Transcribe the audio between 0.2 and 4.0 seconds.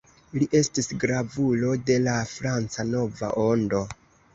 Li estis gravulo de la Franca Nova Ondo.